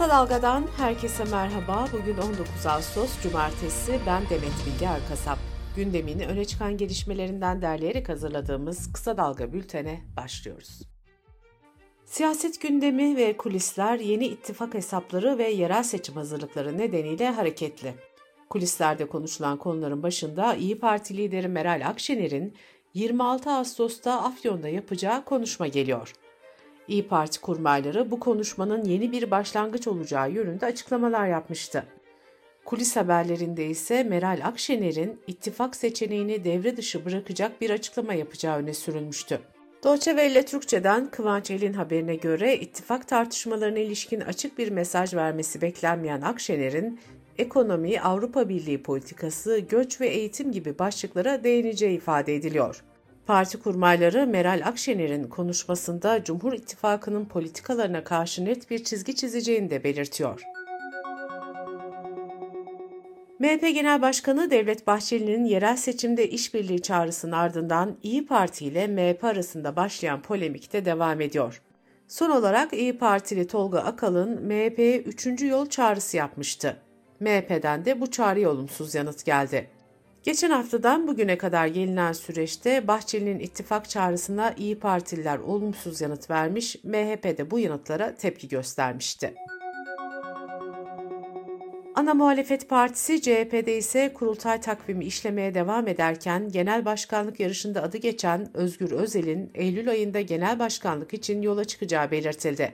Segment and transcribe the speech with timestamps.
[0.00, 1.86] Kısa Dalga'dan herkese merhaba.
[1.92, 4.00] Bugün 19 Ağustos Cumartesi.
[4.06, 5.38] Ben Demet Bilge Erkasap.
[5.76, 10.82] Gündemin öne çıkan gelişmelerinden derleyerek hazırladığımız Kısa Dalga bültene başlıyoruz.
[12.04, 17.94] Siyaset gündemi ve kulisler yeni ittifak hesapları ve yerel seçim hazırlıkları nedeniyle hareketli.
[18.50, 22.56] Kulislerde konuşulan konuların başında İyi Parti lideri Meral Akşener'in
[22.94, 26.12] 26 Ağustos'ta Afyon'da yapacağı konuşma geliyor.
[26.90, 31.84] İyi Parti kurmayları bu konuşmanın yeni bir başlangıç olacağı yönünde açıklamalar yapmıştı.
[32.64, 39.40] Kulis haberlerinde ise Meral Akşener'in ittifak seçeneğini devre dışı bırakacak bir açıklama yapacağı öne sürülmüştü.
[39.84, 46.20] Deutsche Welle Türkçe'den Kıvanç Elin haberine göre ittifak tartışmalarına ilişkin açık bir mesaj vermesi beklenmeyen
[46.20, 47.00] Akşener'in
[47.38, 52.84] ekonomi, Avrupa Birliği politikası, göç ve eğitim gibi başlıklara değineceği ifade ediliyor.
[53.26, 60.42] Parti kurmayları Meral Akşener'in konuşmasında Cumhur İttifakı'nın politikalarına karşı net bir çizgi çizeceğini de belirtiyor.
[63.38, 69.76] MHP Genel Başkanı Devlet Bahçeli'nin yerel seçimde işbirliği çağrısının ardından İyi Parti ile MHP arasında
[69.76, 71.62] başlayan polemik de devam ediyor.
[72.08, 75.42] Son olarak İyi Partili Tolga Akalın MHP'ye 3.
[75.42, 76.76] yol çağrısı yapmıştı.
[77.20, 79.70] MHP'den de bu çağrıya olumsuz yanıt geldi.
[80.22, 87.24] Geçen haftadan bugüne kadar gelinen süreçte Bahçeli'nin ittifak çağrısına İyi Partililer olumsuz yanıt vermiş, MHP
[87.24, 89.34] de bu yanıtlara tepki göstermişti.
[91.94, 98.56] Ana muhalefet partisi CHP'de ise kurultay takvimi işlemeye devam ederken genel başkanlık yarışında adı geçen
[98.56, 102.72] Özgür Özel'in Eylül ayında genel başkanlık için yola çıkacağı belirtildi.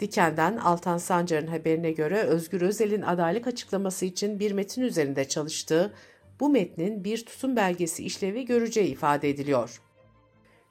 [0.00, 5.92] Diken'den Altan Sancar'ın haberine göre Özgür Özel'in adaylık açıklaması için bir metin üzerinde çalıştığı,
[6.40, 9.80] bu metnin bir tutum belgesi işlevi göreceği ifade ediliyor.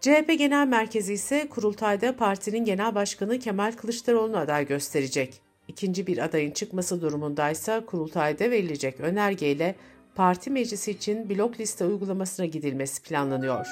[0.00, 5.40] CHP Genel Merkezi ise kurultayda partinin genel başkanı Kemal Kılıçdaroğlu'nu aday gösterecek.
[5.68, 9.74] İkinci bir adayın çıkması durumundaysa kurultayda verilecek önergeyle
[10.14, 13.66] parti meclisi için blok liste uygulamasına gidilmesi planlanıyor.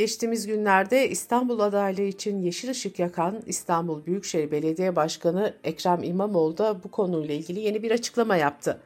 [0.00, 6.84] Geçtiğimiz günlerde İstanbul adaylığı için yeşil ışık yakan İstanbul Büyükşehir Belediye Başkanı Ekrem İmamoğlu da
[6.84, 8.80] bu konuyla ilgili yeni bir açıklama yaptı.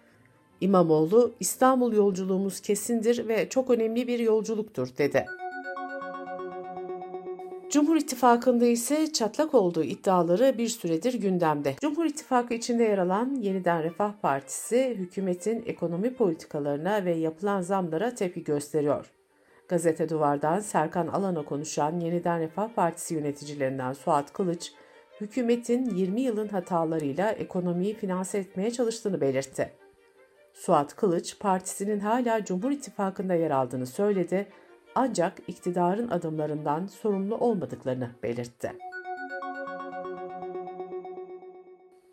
[0.61, 5.27] İmamoğlu, İstanbul yolculuğumuz kesindir ve çok önemli bir yolculuktur dedi.
[7.71, 11.75] Cumhur İttifakı'nda ise çatlak olduğu iddiaları bir süredir gündemde.
[11.81, 18.45] Cumhur İttifakı içinde yer alan Yeniden Refah Partisi, hükümetin ekonomi politikalarına ve yapılan zamlara tepki
[18.45, 19.11] gösteriyor.
[19.69, 24.73] Gazete Duvar'dan Serkan Alan'a konuşan Yeniden Refah Partisi yöneticilerinden Suat Kılıç,
[25.21, 29.73] hükümetin 20 yılın hatalarıyla ekonomiyi finanse etmeye çalıştığını belirtti.
[30.53, 34.47] Suat Kılıç, partisinin hala Cumhur İttifakı'nda yer aldığını söyledi
[34.95, 38.73] ancak iktidarın adımlarından sorumlu olmadıklarını belirtti.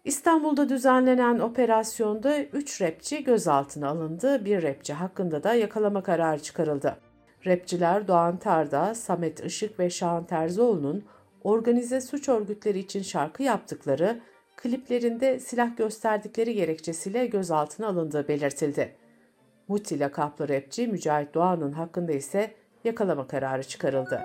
[0.04, 6.98] İstanbul'da düzenlenen operasyonda 3 rapçi gözaltına alındı, bir rapçi hakkında da yakalama kararı çıkarıldı.
[7.46, 11.04] Rapçiler Doğan Tarda, Samet Işık ve Şahan Terzioğlu'nun
[11.44, 14.20] organize suç örgütleri için şarkı yaptıkları,
[14.58, 18.96] kliplerinde silah gösterdikleri gerekçesiyle gözaltına alındığı belirtildi.
[19.68, 22.52] Muti lakaplı rapçi Mücahit Doğan'ın hakkında ise
[22.84, 24.22] yakalama kararı çıkarıldı.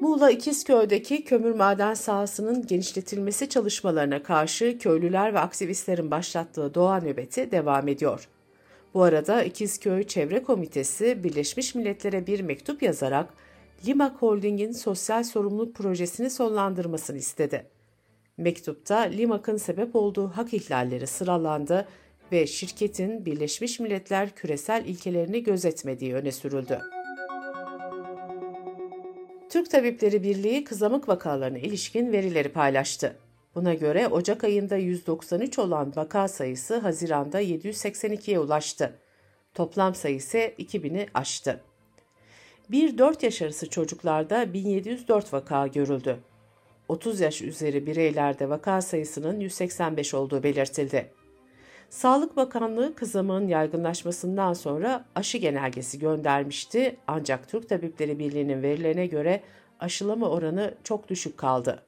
[0.00, 7.88] Muğla İkizköy'deki kömür maden sahasının genişletilmesi çalışmalarına karşı köylüler ve aktivistlerin başlattığı doğa nöbeti devam
[7.88, 8.28] ediyor.
[8.94, 13.34] Bu arada İkizköy Çevre Komitesi Birleşmiş Milletler'e bir mektup yazarak
[13.86, 17.66] Limak Holding'in sosyal sorumluluk projesini sonlandırmasını istedi.
[18.36, 21.88] Mektupta Limak'ın sebep olduğu hak ihlalleri sıralandı
[22.32, 26.80] ve şirketin Birleşmiş Milletler küresel ilkelerini gözetmediği öne sürüldü.
[29.50, 33.16] Türk Tabipleri Birliği kızamık vakalarına ilişkin verileri paylaştı.
[33.54, 38.98] Buna göre Ocak ayında 193 olan vaka sayısı Haziran'da 782'ye ulaştı.
[39.54, 41.60] Toplam sayısı 2000'i aştı.
[42.70, 46.18] 1-4 yaş arası çocuklarda 1704 vaka görüldü.
[46.88, 51.12] 30 yaş üzeri bireylerde vaka sayısının 185 olduğu belirtildi.
[51.90, 59.42] Sağlık Bakanlığı kızamığın yaygınlaşmasından sonra aşı genelgesi göndermişti ancak Türk Tabipleri Birliği'nin verilerine göre
[59.80, 61.82] aşılama oranı çok düşük kaldı.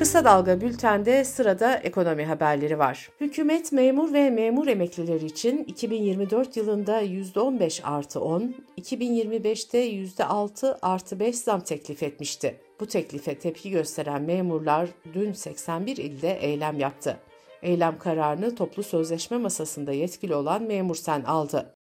[0.00, 3.10] Kısa Dalga Bülten'de sırada ekonomi haberleri var.
[3.20, 11.38] Hükümet memur ve memur emeklileri için 2024 yılında %15 artı 10, 2025'te %6 artı 5
[11.38, 12.60] zam teklif etmişti.
[12.80, 17.16] Bu teklife tepki gösteren memurlar dün 81 ilde eylem yaptı.
[17.62, 21.74] Eylem kararını toplu sözleşme masasında yetkili olan Memur Sen aldı.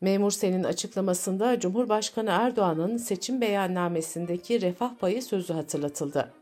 [0.00, 6.32] Memur Sen'in açıklamasında Cumhurbaşkanı Erdoğan'ın seçim beyannamesindeki refah payı sözü hatırlatıldı.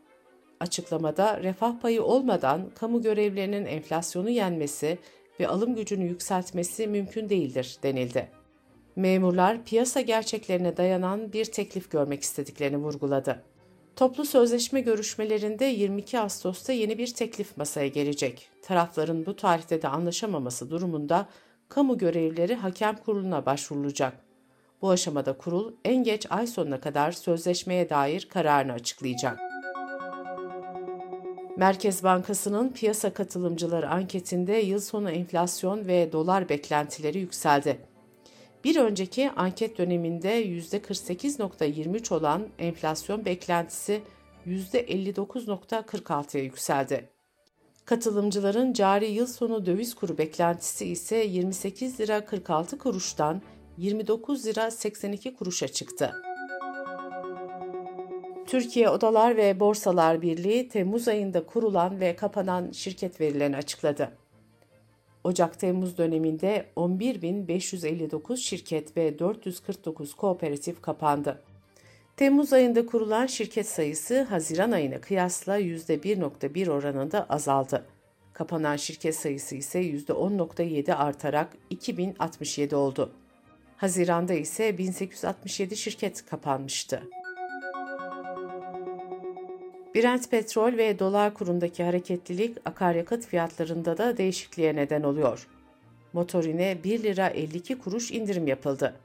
[0.59, 4.97] Açıklamada refah payı olmadan kamu görevlerinin enflasyonu yenmesi
[5.39, 8.29] ve alım gücünü yükseltmesi mümkün değildir denildi.
[8.95, 13.43] Memurlar piyasa gerçeklerine dayanan bir teklif görmek istediklerini vurguladı.
[13.95, 18.49] Toplu sözleşme görüşmelerinde 22 Ağustos'ta yeni bir teklif masaya gelecek.
[18.61, 21.27] Tarafların bu tarihte de anlaşamaması durumunda
[21.75, 24.13] kamu görevlileri hakem kuruluna başvurulacak.
[24.81, 29.39] Bu aşamada kurul en geç ay sonuna kadar sözleşmeye dair kararını açıklayacak.
[31.57, 37.77] Merkez Bankası'nın piyasa katılımcıları anketinde yıl sonu enflasyon ve dolar beklentileri yükseldi.
[38.63, 44.01] Bir önceki anket döneminde %48.23 olan enflasyon beklentisi
[44.47, 47.12] %59.46'ya yükseldi.
[47.85, 53.41] Katılımcıların cari yıl sonu döviz kuru beklentisi ise 28 lira 46 kuruştan
[53.77, 56.13] 29 lira 82 kuruşa çıktı.
[58.47, 64.11] Türkiye Odalar ve Borsalar Birliği Temmuz ayında kurulan ve kapanan şirket verilerini açıkladı.
[65.23, 71.41] Ocak-Temmuz döneminde 11.559 şirket ve 449 kooperatif kapandı.
[72.17, 77.85] Temmuz ayında kurulan şirket sayısı Haziran ayına kıyasla %1.1 oranında azaldı.
[78.33, 83.11] Kapanan şirket sayısı ise %10.7 artarak 2067 oldu.
[83.77, 87.03] Haziranda ise 1867 şirket kapanmıştı.
[89.95, 95.47] Brent petrol ve dolar kurundaki hareketlilik akaryakıt fiyatlarında da değişikliğe neden oluyor.
[96.13, 98.95] Motorine 1 lira 52 kuruş indirim yapıldı.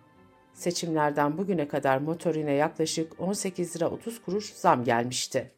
[0.59, 5.51] Seçimlerden bugüne kadar motorine yaklaşık 18 lira 30 kuruş zam gelmişti.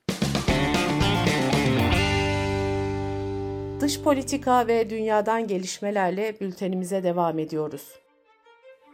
[3.81, 7.89] Dış politika ve dünyadan gelişmelerle bültenimize devam ediyoruz.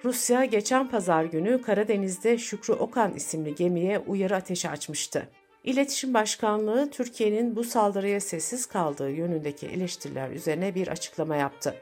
[0.04, 5.28] Rusya geçen pazar günü Karadeniz'de Şükrü Okan isimli gemiye uyarı ateşi açmıştı.
[5.64, 11.74] İletişim Başkanlığı Türkiye'nin bu saldırıya sessiz kaldığı yönündeki eleştiriler üzerine bir açıklama yaptı.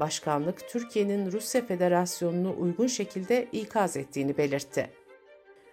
[0.00, 4.90] Başkanlık Türkiye'nin Rusya Federasyonu'nu uygun şekilde ikaz ettiğini belirtti.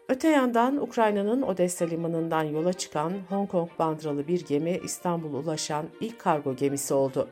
[0.10, 6.20] Öte yandan Ukrayna'nın Odessa limanından yola çıkan Hong Kong bandıralı bir gemi İstanbul'a ulaşan ilk
[6.20, 7.30] kargo gemisi oldu.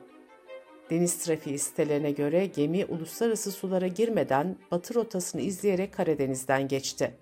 [0.90, 7.16] Deniz trafiği sitelerine göre gemi uluslararası sulara girmeden batı rotasını izleyerek Karadeniz'den geçti.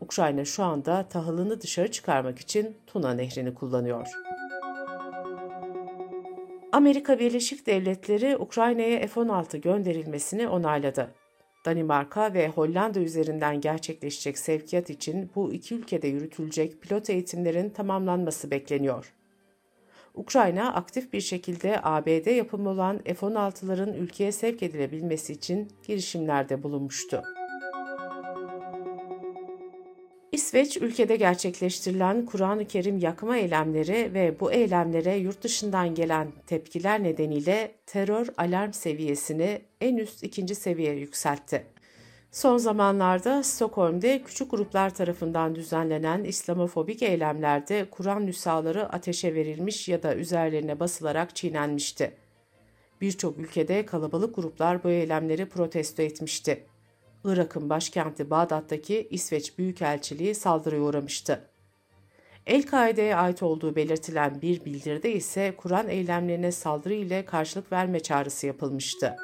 [0.00, 4.06] Ukrayna şu anda tahılını dışarı çıkarmak için Tuna Nehri'ni kullanıyor.
[6.72, 11.14] Amerika Birleşik Devletleri Ukrayna'ya F-16 gönderilmesini onayladı.
[11.64, 19.12] Danimarka ve Hollanda üzerinden gerçekleşecek sevkiyat için bu iki ülkede yürütülecek pilot eğitimlerin tamamlanması bekleniyor.
[20.14, 27.22] Ukrayna aktif bir şekilde ABD yapımı olan F-16'ların ülkeye sevk edilebilmesi için girişimlerde bulunmuştu.
[30.50, 37.74] İsveç ülkede gerçekleştirilen Kur'an-ı Kerim yakma eylemleri ve bu eylemlere yurt dışından gelen tepkiler nedeniyle
[37.86, 41.66] terör alarm seviyesini en üst ikinci seviyeye yükseltti.
[42.30, 50.14] Son zamanlarda Stockholm'de küçük gruplar tarafından düzenlenen İslamofobik eylemlerde Kur'an nüshaları ateşe verilmiş ya da
[50.14, 52.12] üzerlerine basılarak çiğnenmişti.
[53.00, 56.64] Birçok ülkede kalabalık gruplar bu eylemleri protesto etmişti.
[57.24, 61.44] Irak'ın başkenti Bağdat'taki İsveç Büyükelçiliği saldırıya uğramıştı.
[62.46, 69.16] El-Kaide'ye ait olduğu belirtilen bir bildiride ise Kur'an eylemlerine saldırı ile karşılık verme çağrısı yapılmıştı.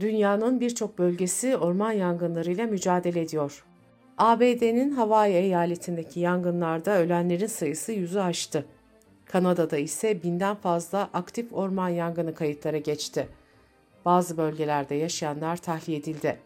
[0.00, 3.64] Dünyanın birçok bölgesi orman yangınlarıyla mücadele ediyor.
[4.18, 8.66] ABD'nin Hawaii eyaletindeki yangınlarda ölenlerin sayısı yüzü aştı.
[9.24, 13.28] Kanada'da ise binden fazla aktif orman yangını kayıtlara geçti.
[14.04, 16.38] Bazı bölgelerde yaşayanlar tahliye edildi.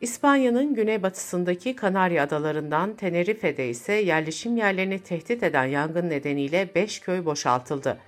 [0.00, 7.98] İspanya'nın güneybatısındaki Kanarya adalarından Tenerife'de ise yerleşim yerlerini tehdit eden yangın nedeniyle 5 köy boşaltıldı.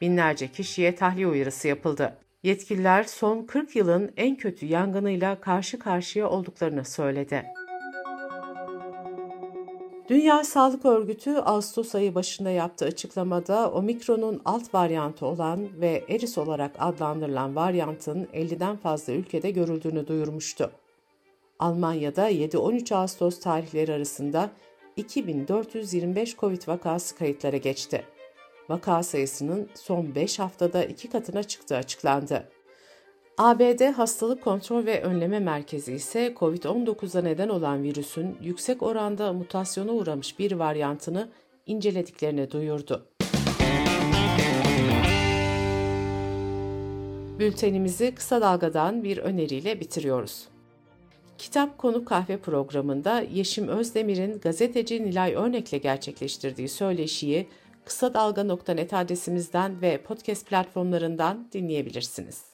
[0.00, 2.16] Binlerce kişiye tahliye uyarısı yapıldı.
[2.42, 7.44] Yetkililer son 40 yılın en kötü yangınıyla karşı karşıya olduklarını söyledi.
[10.08, 16.76] Dünya Sağlık Örgütü Ağustos ayı başında yaptığı açıklamada omikronun alt varyantı olan ve eris olarak
[16.78, 20.70] adlandırılan varyantın 50'den fazla ülkede görüldüğünü duyurmuştu.
[21.58, 24.50] Almanya'da 7-13 Ağustos tarihleri arasında
[24.96, 28.04] 2425 COVID vakası kayıtlara geçti.
[28.68, 32.48] Vaka sayısının son 5 haftada iki katına çıktığı açıklandı.
[33.38, 40.38] ABD Hastalık Kontrol ve Önleme Merkezi ise COVID-19'a neden olan virüsün yüksek oranda mutasyona uğramış
[40.38, 41.28] bir varyantını
[41.66, 43.06] incelediklerini duyurdu.
[47.38, 50.48] Bültenimizi kısa dalgadan bir öneriyle bitiriyoruz.
[51.38, 57.48] Kitap Konu Kahve programında Yeşim Özdemir'in gazeteci Nilay Örnek'le gerçekleştirdiği söyleşiyi
[57.84, 62.53] kısa dalga.net adresimizden ve podcast platformlarından dinleyebilirsiniz.